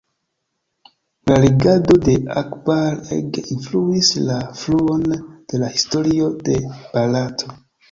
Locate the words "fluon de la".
4.63-5.71